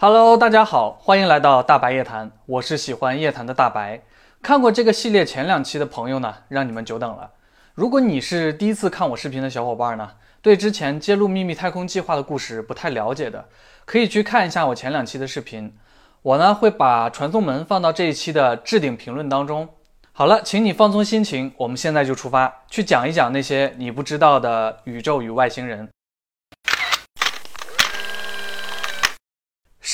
[0.00, 4.00] Hello，大家好，欢迎来到大白夜谈，我是喜欢夜谈的大白。
[4.40, 7.32] 看过这个系列前两期的朋友呢，让你们久等了。
[7.74, 10.08] 如果你是第一次看我视频的小伙伴呢，
[10.40, 13.44] 对之前揭露秘密太空计划的故事不太了解的，
[13.84, 15.76] 可以去看一下我前两期的视频。
[16.22, 19.68] 我呢会把传送门放到这一期的置顶评论当中。
[20.12, 25.88] 好了，请你放松心情，我们现在就出发，去讲一讲那些你不知道的宇宙与外星人。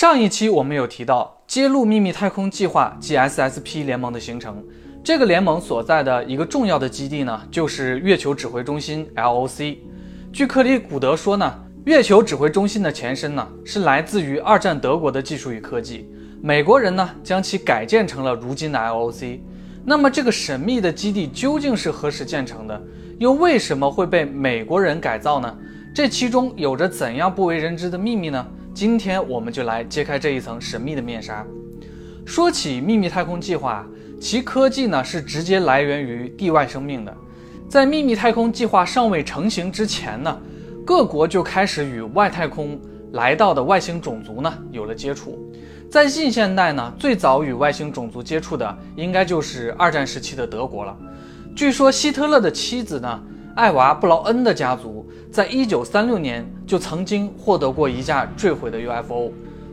[0.05, 4.63] 上一期我们有提到揭露秘密太空计划即 SSP 联盟的形成，
[5.03, 9.79] 这个联盟所在的一个重要的基地呢，就是月球指挥中心 LOC。
[10.31, 11.55] 据克里古德说呢，
[11.87, 16.07] 月球指挥中心的前身呢，是来自于二战德国的技术与科技，
[16.43, 19.41] 美国人呢将其改建成了如今的 LOC。
[19.87, 22.79] 那么这个神秘的基地究竟是何时建成的？
[23.19, 25.57] 又为什么会被美国人改造呢？
[25.95, 28.47] 这其中有着怎样不为人知的秘密呢？
[28.75, 31.47] 今天我们就来揭开这一层神秘的面纱。
[32.27, 33.87] 说起秘密太空计划，
[34.21, 37.17] 其科技呢是直接来源于地外生命的。
[37.69, 40.41] 在秘密太空计划尚未成型之前呢，
[40.85, 42.77] 各国就开始与外太空
[43.13, 45.39] 来到的外星种族呢有了接触。
[45.89, 50.97] 在近现代呢，最早与外星种族接触的应该就是二战时期的德国了。
[51.55, 53.23] 据说希特勒的妻子呢。
[53.55, 59.31] 艾娃·布劳恩的家族在一九三六年就曾经获得过一架坠毁的 UFO。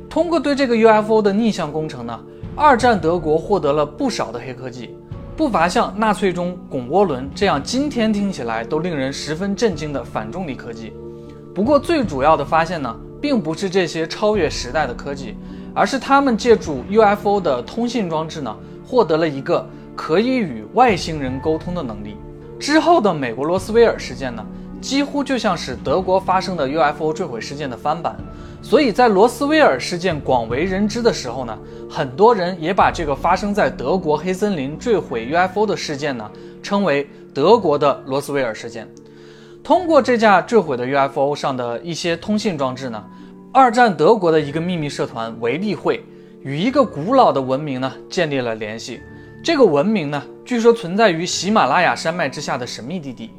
[0.07, 2.19] 通过对这个 UFO 的逆向工程呢，
[2.55, 4.95] 二战德国获得了不少的黑科技，
[5.35, 10.93] 不乏像纳粹中拱涡轮这样今天听起来都令人十分震惊的反重力科技。
[11.55, 15.35] 不过最主要的发现呢，并不是这些超越时代的科技，
[15.73, 22.15] 而是他们借助 UFO 的通信装置呢，获得了一个可以与外星人沟通的能力。
[22.61, 24.45] 之后的美国罗斯威尔事件呢，
[24.79, 28.15] 几乎就像是德国发生的 UFO 坠毁事件的翻版。
[28.61, 31.57] 所以在罗斯威尔事件广为人知的时候呢，
[31.89, 36.29] 很多人也把这个发生在德国黑森林坠毁 UFO 的事件呢，
[36.61, 38.87] 称为德国的罗斯威尔事件。
[39.63, 43.03] 通过这架坠毁的 UFO 上的一些通信装置呢，
[43.51, 46.03] 二战德国的一个秘密社团维利会
[46.43, 49.01] 与一个古老的文明呢建立了联系。
[49.43, 53.31] 这个文明呢，据说存在于喜马拉雅山脉之下的神秘地底。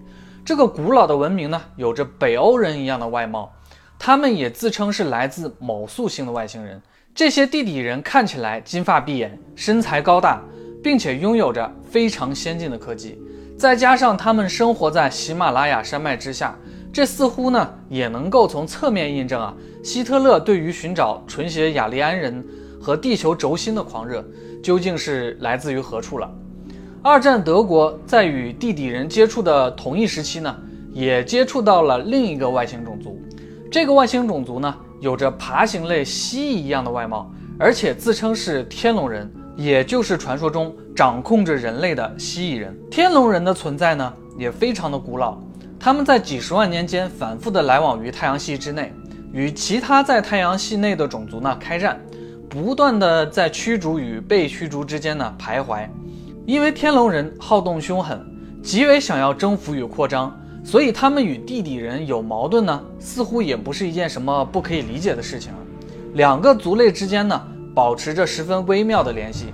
[0.44, 3.52] 这个古老的文明呢，有着北欧人一样的外貌，
[4.00, 6.82] 他们也自称是来自某宿星的外星人。
[7.14, 10.42] 这些地底人看起来金发碧眼，身材高大，
[10.82, 13.16] 并且拥有着非常先进的科技。
[13.56, 16.58] 再加上他们生活在喜马拉雅山脉之下，
[16.92, 19.54] 这似乎呢，也能够从侧面印证啊，
[19.84, 22.44] 希特勒对于寻找纯血雅利安人
[22.80, 24.24] 和地球轴心的狂热。
[24.62, 26.30] 究竟是来自于何处了？
[27.02, 30.56] 二战德国在与地底人接触的同一时期呢，
[30.92, 33.20] 也接触到了另一个外星种族。
[33.70, 37.28] 这个外星种族呢，有着爬行类蜥蜴一样的外貌，
[37.58, 42.78] 而且自称是天龙人，也就是传说中掌控着人类的蜥蜴人。
[42.88, 45.36] 天龙人的存在呢，也非常的古老。
[45.80, 48.92] 他们在几十万年间反复的来往于太阳系之内，
[49.32, 52.00] 与其他在太阳系内的种族呢开战。
[52.52, 55.88] 不断的在驱逐与被驱逐之间呢徘徊，
[56.44, 58.22] 因为天龙人好动凶狠，
[58.62, 65.50] 极为想要征服与扩张，所以他们与地底人有矛盾呢，似乎也不是一件什么不可以理解的事情。
[66.12, 67.42] 两个族类之间呢，
[67.74, 69.46] 保持着十分微妙的联系，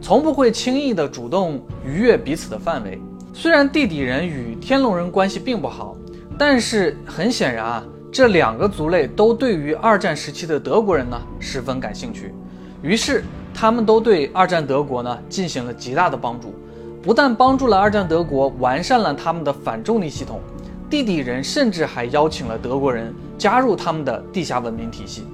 [0.00, 2.98] 从不会轻易的主动逾越彼此的范围。
[3.34, 5.94] 虽然地底人与天龙人关系并不好，
[6.38, 7.84] 但是很显然啊，
[8.16, 12.32] 这两个族类都对于二战时期的德国人呢十分感兴趣。
[12.80, 13.22] 于是，
[13.52, 16.54] 他们都对二战德国呢进行了极大的帮助，
[17.02, 20.40] 不但帮助了二战德国完善了他们的反重力系统，
[20.88, 25.24] 地底人甚至还邀请了德国人加入他们的地下文明体系。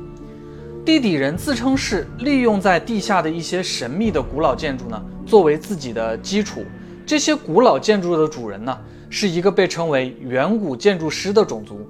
[0.85, 6.65] 地底人自称是利用在地下的一些神秘的古老建筑呢作为自己的基础，
[7.07, 8.77] 这些古老建筑的主人呢
[9.09, 11.87] 是一个被称为远古建筑师的种族，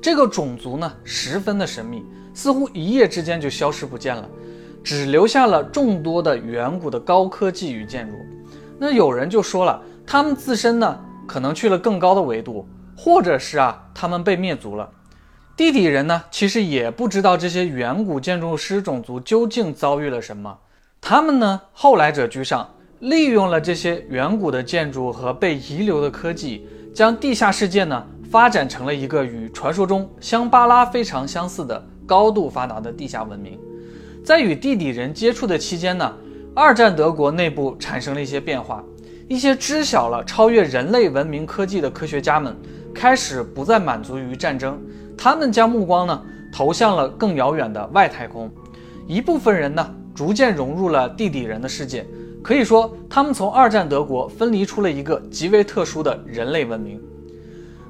[0.00, 4.28] 这个种族呢十分的神秘，似乎一夜之间就消失不见了。
[4.84, 8.14] 只留下了众多的远古的高科技与建筑。
[8.78, 12.66] 那有人就说了，他们自身呢，可能去了更高的维度，
[12.96, 14.88] 或者是啊，他们被灭族了。
[15.56, 20.56] 地底人呢，其实也不知道这些远古建筑师种族究竟遭遇了什么。
[21.00, 33.58] 他们呢，后来者居上，利用了这些远古的建筑和被遗留的科技，将地下世界呢，发展成了一个与传说中香巴拉非常相似的高度发达的地下文明。
[34.24, 36.14] 在与地底人接触的期间呢，
[36.54, 38.84] 二战德国内部产生了一些变化，
[39.28, 42.54] 一些知晓了超越人类文明科技的科学家们
[42.94, 44.78] 开始不再满足于战争，
[45.16, 46.22] 他们将目光呢
[46.52, 48.50] 投向了更遥远的外太空。
[49.06, 52.04] 一部分人呢逐渐融入了地底人的世界。
[52.42, 57.00] 可以说，他们从二战德国分离出了一个极为特殊的人类文明。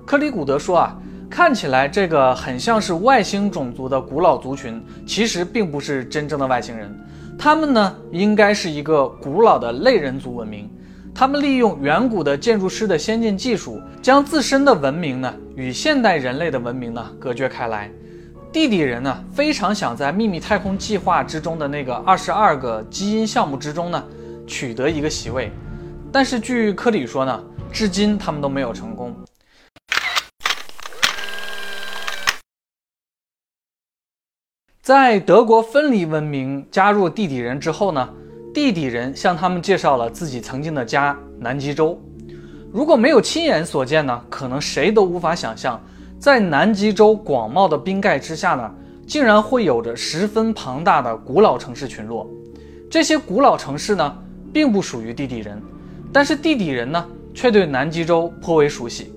[0.08, 0.96] 克里古德说啊，
[1.28, 6.98] 看起来这个很像是外星种族的古老族群，其实并不是真正的外星人，
[7.38, 10.66] 他们呢应该是一个古老的类人族文明。
[11.14, 17.90] 他们利用远古的建筑师的先进技术，将自身的文明呢与现代人类的文明呢隔绝开来。
[18.50, 24.02] 地底人呢非常想在秘密太空计划之中的那个二十二个基因项目之中呢。
[24.46, 25.52] 取得一个席位，
[26.10, 29.14] 但是据科里说呢，至今他们都没有成功。
[34.88, 38.08] 在德国分离文明加入地底人之后呢，
[38.54, 42.00] 地底人向他们介绍了自己曾经的家南极洲。
[42.72, 45.78] 如果没有亲眼所见呢，可能谁都无法想象，
[46.18, 48.74] 在南极洲广袤的冰盖之下呢，
[49.06, 52.26] 竟然会有着十分庞大的古老城市群落。
[52.90, 54.18] 这些古老城市呢？
[54.54, 55.60] 并不属于地底人，
[56.10, 59.12] 但是地底人呢，却对南极洲颇为熟悉。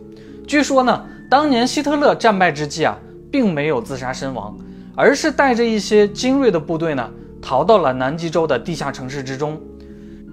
[0.45, 2.99] 据说呢，当年希特勒战败之际啊，
[3.31, 4.53] 并没有自杀身亡，
[4.95, 7.09] 而是带着一些精锐的部队呢，
[7.41, 9.59] 逃到了南极洲的地下城市之中。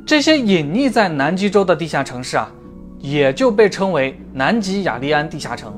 [0.06, 2.50] 这些隐匿在南极洲的地下城市啊，
[2.98, 5.72] 也就被称为南极雅利安地下城。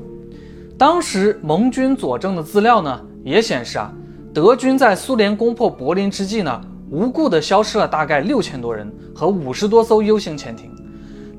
[0.77, 3.93] 当时盟军佐证的资料呢，也显示啊，
[4.33, 6.61] 德军在苏联攻破柏林之际呢。
[6.89, 10.69] 无故的消失了大概六千多人和五十多艘 U 型潜艇，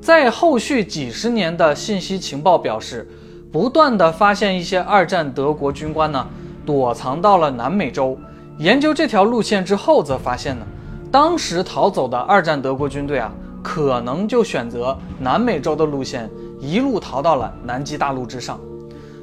[0.00, 3.06] 在后续几十年的信息情报表示，
[3.53, 6.27] 不断的发现一些二战德国军官呢
[6.64, 8.17] 躲藏到了南美洲。
[8.59, 10.67] 研究这条路线之后，则发现呢，
[11.11, 13.32] 当时逃走的二战德国军队啊，
[13.62, 16.31] 可能就选择南美洲的路线，
[16.61, 18.59] 一路逃到了南极大陆之上。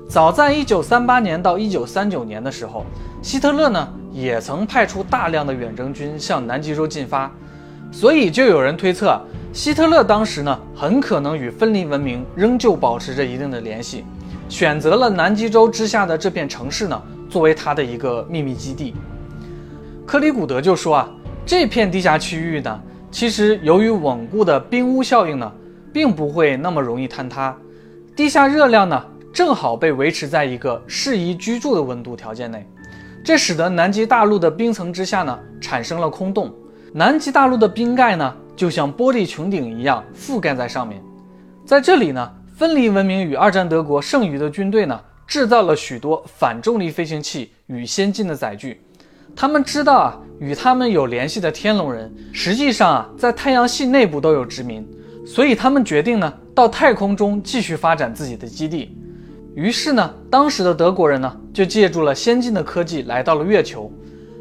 [0.07, 2.85] 早在一九三八年到一九三九年的时候，
[3.21, 3.87] 希特勒呢。
[4.11, 7.31] 也曾派出大量的远征军向南极洲进发，
[7.91, 9.21] 所以就有人推测，
[9.53, 14.03] 希特勒当时呢很可能与分离文明仍旧保持着一定的联系，
[14.49, 18.95] 选择了南极洲之下的这片城市呢作为他的一个秘密基地。
[20.05, 21.09] 克里古德就说啊，
[21.45, 22.81] 这片地下区域呢，
[23.11, 25.51] 其实由于稳固的冰屋效应呢，
[25.93, 27.55] 并不会那么容易坍塌，
[28.15, 32.67] 地下热量呢正好被维持在一个适宜居住的温度条件内。
[33.23, 36.51] 这使得南极大陆的冰层之下呢产生了空洞，
[36.93, 40.99] 南极大陆的冰盖呢就像玻璃穹顶一样覆盖在上面。
[41.65, 44.99] 在这里呢，分离文明与二战德国剩余的军队呢
[45.29, 48.81] 制造了许多反重力飞行器与先进的载具。
[49.35, 54.83] 他们知道啊，与他们有联系的天龙人实际上啊在太阳系内部都有殖民，
[55.27, 58.97] 所以他们决定呢到太空中继续发展自己的基地。
[59.53, 63.91] 于是呢，当时的德国人呢，就借助了先进的科技来到了月球。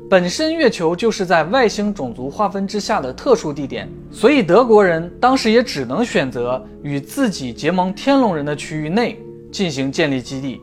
[0.09, 9.19] 本身月球就是在外星种族划分之下的特殊地点，所以德国人当时也只能选择与自己结盟天龙人的区域内
[9.53, 10.63] 进行建立基地。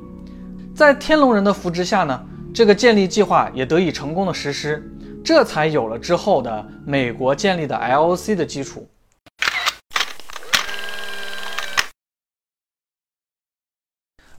[0.75, 2.21] 在天龙人的扶持下呢，
[2.53, 4.83] 这个建立计划也得以成功的实施，
[5.23, 8.85] 这才有了之后的美国建立的 LOC 的基础。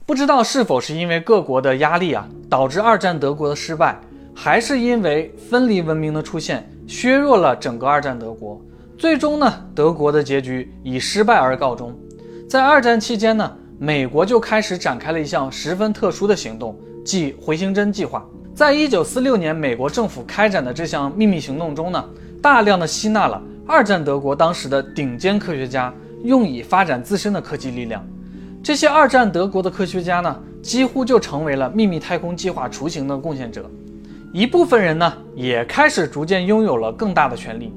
[0.05, 3.99] 不知道是否是因为各国的压力啊，导致二战德国的失败，
[4.35, 8.61] 还是因为分离文明的出现削弱了整个二战德国？
[8.95, 11.97] 最终呢，德国的结局以失败而告终。
[12.47, 18.25] 在二战期间呢，美国就开始展开了一项十分特殊的行动，即回形针计划。
[18.55, 22.03] 在一九四六年，美国政府开展的这项秘密行动中呢，
[22.41, 25.93] 大量的吸纳了二战德国当时的顶尖科学家，
[26.23, 28.03] 用以发展自身的科技力量。
[28.63, 33.69] 这些二战德国的科学家呢，几乎就成为了秘密太空计划雏形的贡献者。
[34.33, 37.71] 一部分人呢，也开始逐渐拥有了更大的权利，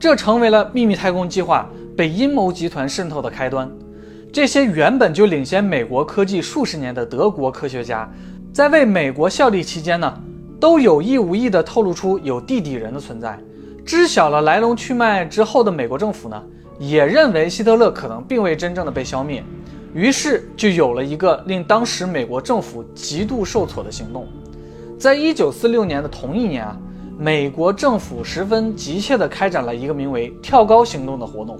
[0.00, 3.70] 这成为了秘密太空计划被阴谋集团渗透的开端。
[4.34, 8.12] 这些原本就领先美国科技数十年的德国科学家，
[8.52, 10.12] 在为美国效力期间呢，
[10.58, 13.38] 都有意无意地透露出有地底人的存在。
[13.86, 16.42] 知晓了来龙去脉之后的美国政府呢，
[16.80, 19.40] 也认为希特勒可能并未真正的被消灭。
[19.94, 24.26] 于是就有了一个令当时美国政府极度受挫的行动，
[24.98, 26.76] 在一九四六年的同一年啊，
[27.16, 31.56] 美国政府十分急切地开展了一个名为“跳高行动”的活动。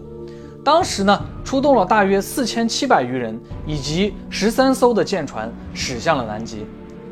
[0.65, 6.65] 当时呢，出动了大约四千七百余人以及十三艘的舰船驶向了南极。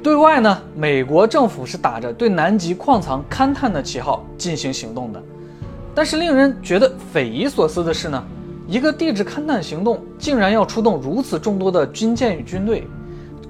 [0.02, 5.22] 对外呢，美国政府是打着对南极矿藏勘探的旗号进行行动的。
[5.94, 8.24] 但是令人觉得匪夷所思的是呢。
[8.68, 12.86] 一个地质勘探行动竟然要出动如此众多的军舰与军队，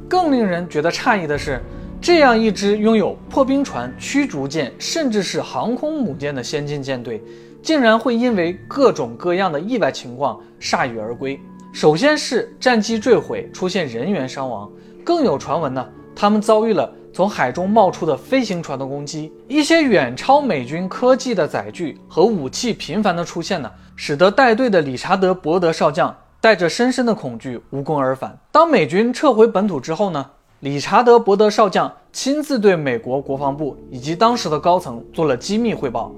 [0.09, 1.61] 更令人觉得诧异的是，
[2.01, 7.23] 这样一支拥有破冰船、驱逐舰，甚至是航空母舰的先进舰队，
[7.63, 11.41] 竟然会因为各种各样的意外情况铩羽而归。
[11.73, 14.71] 首先是战机坠毁，出现人员伤亡，
[15.05, 19.33] 更有传闻呢，他们遭遇了从海中冒出的飞行船的攻击。
[19.49, 28.39] 一些远超美军科技的载具和武器频繁的出现呢，使得带队的理查德·伯德少将带着深深的恐惧无功而返。
[28.51, 30.27] 当美军撤回本土之后呢？
[30.61, 36.15] 理查德·伯德少将亲自对美国国防部以及当时的高层做了机密汇报，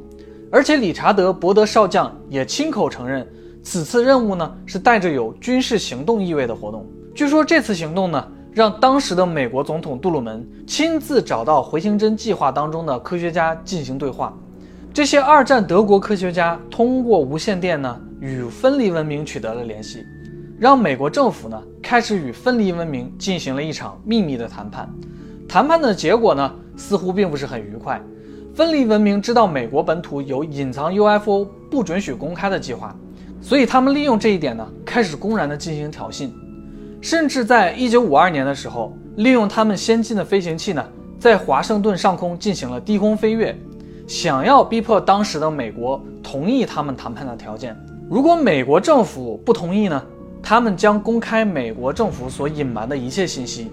[0.55, 3.27] 而且理查德·伯德少将也亲口承认，
[3.61, 6.87] 此次任务呢是带着有军事行动意味的活动。
[7.13, 14.33] 据说这次行动呢，让当时的美国总统杜鲁门亲自找到回形针计划当中的科学家进行对话。
[14.93, 20.07] 这些二战德国科学家通过无线电呢，与分离文明取得了联系。
[20.57, 24.89] 让美国政府呢开始与分离文明进行了一场秘密的谈判，
[25.49, 28.01] 谈判的结果呢似乎并不是很愉快。
[28.55, 32.95] 分离文明知道美国本土有隐藏 UFO 不准许公开的计划，
[33.41, 36.31] 所以他们利用这一点呢开始公然的进行挑衅，
[37.01, 40.87] 甚至在一九五二年的时候，利用他们先进的飞行器呢
[41.19, 43.59] 在华盛顿上空进行了低空飞跃，
[44.07, 47.77] 想要逼迫当时的美国同意他们谈判的条件。
[48.09, 50.01] 如果美国政府不同意呢？
[50.41, 53.73] 他们将公开美国政府所隐瞒的一切信息，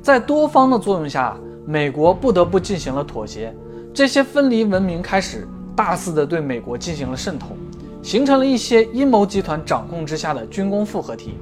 [0.00, 3.52] 在多方的作用下，美国不得不进行了妥协。
[3.94, 5.46] 这些分离文明开始
[5.76, 7.56] 大肆的对美国进行了渗透，
[8.02, 11.34] 形成了一些阴谋集团掌控之下的军工复合体，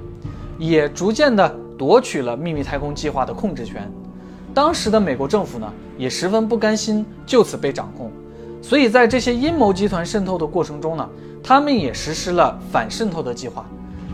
[0.58, 3.90] 也逐渐的夺取了秘密太空计划的控制权。
[4.52, 8.10] 当时的美国政府呢，也十分不甘心就此被掌控，
[8.60, 11.08] 所以在这些阴谋集团渗透的过程中呢，
[11.42, 13.64] 他们也实施了反渗透的计划。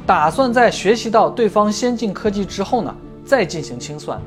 [0.07, 4.23] 打算在学习到对方先进科技之后呢，再进行清算。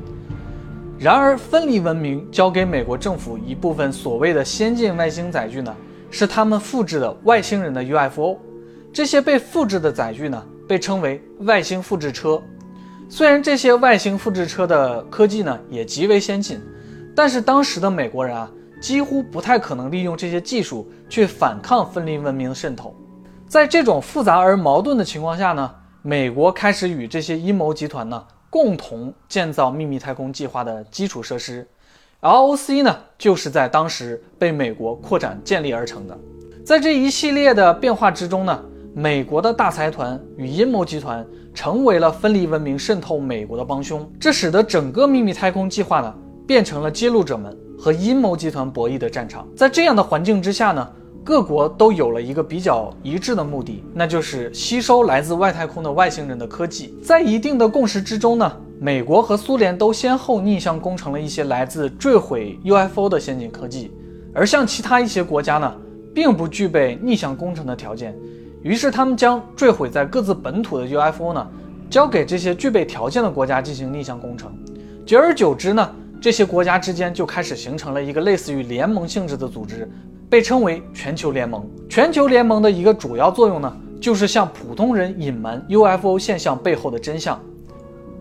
[1.02, 5.76] 然而，分离文明交给美国政府一部分所谓的先进外星载具呢，
[6.12, 8.38] 是他们复制的外星人的 UFO。
[8.94, 12.40] 这些被复制的载具呢，被称为外星复制车。
[13.10, 16.62] 虽然这些外星复制车的科技呢也极为先进，
[17.16, 18.48] 但是当时的美国人啊，
[18.80, 22.96] 几乎不太可能利用这些技术去反抗分离文明的渗透。
[23.48, 25.72] 在这种复杂而矛盾的情况下呢，
[26.04, 31.66] 美国开始与这些阴谋集团呢共同建造秘密太空计划的基础设施
[32.20, 36.20] ，ROC 呢就是在当时被美国扩展建立而成的。
[36.66, 38.62] 在这一系列的变化之中呢，
[38.94, 46.14] 美国的大财团与阴谋集团成为了分离文明渗透美国的帮凶，这使得整个秘密太空计划呢
[46.46, 49.48] 变成了揭露者们和阴谋集团博弈的战场。
[49.56, 50.88] 在这样的环境之下呢。
[51.24, 56.96] 各国都有了一个比较一致的目的，那就是吸收来自外太空的外星人的科技。
[57.04, 63.92] 在一定的共识之中呢，美国和苏联都先后逆向工程了一些来自坠毁 UFO 的先进科技，
[64.34, 65.72] 而像其他一些国家呢，
[66.14, 68.16] 并不具备逆向工程的条件。
[68.64, 71.48] 于是他们将坠毁在各自本土的 UFO 呢，
[71.90, 74.52] 交给这些具备条件的国家进行逆向工程。
[75.06, 75.88] 久而久之呢，
[76.22, 79.90] 这些国家之间就开始形成了一个类似于联盟性质的组织。
[80.30, 81.62] 被称为全球联盟。
[81.90, 87.38] 全球联盟的一个主要作用呢，就是向普通人隐瞒 UFO 现象背后的真相。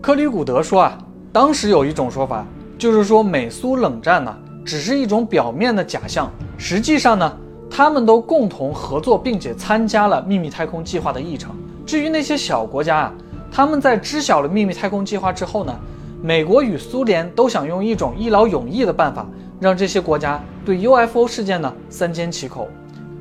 [0.01, 0.97] 克里古德说啊，
[1.31, 2.45] 当时有一种说法，
[2.77, 7.37] 就是说美苏冷战呢，只是一种表面的假象，实际上呢，
[7.69, 11.55] 他们都共同合作，并且参加了秘密太空计划的议程。
[11.85, 13.13] 至于那些小国家啊，
[13.49, 15.73] 他们在知晓了秘密太空计划之后呢，
[16.21, 19.27] 美国与苏联都想用一种一劳永逸的办法。
[19.59, 22.67] 让这些国家对 UFO 事件呢三缄其口，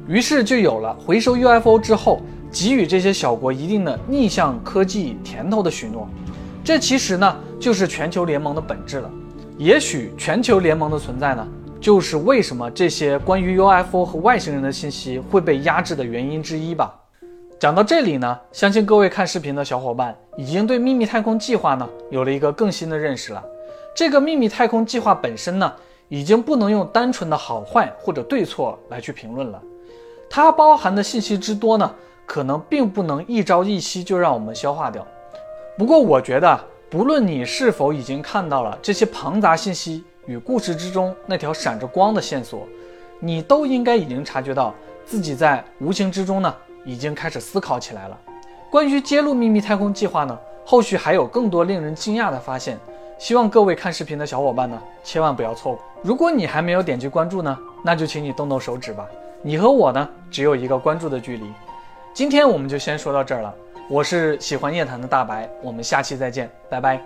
[0.08, 6.08] 于是就有了回收 UFO 之后给予这些小国一定的逆向科技甜头的许诺。
[6.64, 9.10] 这其实呢就是全球联盟的本质了。
[9.58, 11.46] 也许全球联盟的存在呢，
[11.78, 16.94] 就是为什么这些关于 UFO 和外星人的信息会被压制的原因之一吧。
[17.58, 23.44] 讲到这里呢，相信各位看视频的小伙伴已经对秘密太空计划呢有了一个更新的认识了。
[23.94, 25.72] 这个秘密太空计划本身呢。
[26.12, 29.62] 已经不能用单纯的好坏或者对错来去评论了，
[30.28, 31.94] 它包含的信息之多呢，
[32.26, 35.06] 可能并不能一朝一夕就让我们消化掉。
[35.78, 42.66] 不过，我觉得不论你是否已经看到了这些庞杂信息与故事之中那条闪着光的线索，
[43.20, 44.74] 你都应该已经察觉到
[45.06, 46.52] 自己在无形之中呢，
[46.84, 48.18] 已经开始思考起来了。
[48.70, 52.78] 关于揭露秘密太空计划呢，后续还有更多令人惊讶的发现。
[53.18, 55.82] 希望各位看视频的小伙伴呢，千万不要错过。
[56.02, 59.06] 如果你还没有点击关注呢，那就请你动动手指吧。
[59.42, 61.52] 你和我呢，只有一个关注的距离。
[62.14, 63.52] 今天我们就先说到这儿了。
[63.88, 67.02] 我是喜欢夜谈的大白，我们下期再见，拜拜。